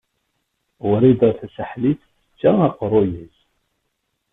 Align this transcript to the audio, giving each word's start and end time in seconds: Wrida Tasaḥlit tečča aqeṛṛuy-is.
Wrida 0.89 1.29
Tasaḥlit 1.39 2.01
tečča 2.09 2.51
aqeṛṛuy-is. 2.67 3.37